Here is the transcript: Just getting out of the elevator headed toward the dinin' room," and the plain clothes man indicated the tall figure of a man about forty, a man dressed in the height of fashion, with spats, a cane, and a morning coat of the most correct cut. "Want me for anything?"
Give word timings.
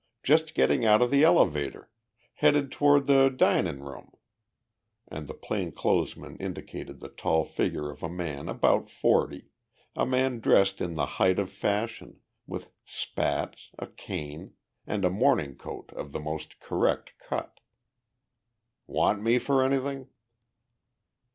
Just 0.23 0.55
getting 0.55 0.83
out 0.83 1.03
of 1.03 1.11
the 1.11 1.23
elevator 1.23 1.91
headed 2.33 2.71
toward 2.71 3.05
the 3.05 3.29
dinin' 3.29 3.83
room," 3.83 4.11
and 5.07 5.27
the 5.27 5.35
plain 5.35 5.71
clothes 5.71 6.17
man 6.17 6.37
indicated 6.37 6.99
the 7.01 7.07
tall 7.09 7.43
figure 7.43 7.91
of 7.91 8.01
a 8.01 8.09
man 8.09 8.49
about 8.49 8.89
forty, 8.89 9.49
a 9.95 10.03
man 10.07 10.39
dressed 10.39 10.81
in 10.81 10.95
the 10.95 11.05
height 11.21 11.37
of 11.37 11.51
fashion, 11.51 12.19
with 12.47 12.71
spats, 12.83 13.69
a 13.77 13.85
cane, 13.85 14.53
and 14.87 15.05
a 15.05 15.11
morning 15.11 15.55
coat 15.55 15.91
of 15.95 16.13
the 16.13 16.19
most 16.19 16.59
correct 16.59 17.13
cut. 17.19 17.59
"Want 18.87 19.21
me 19.21 19.37
for 19.37 19.63
anything?" 19.63 20.07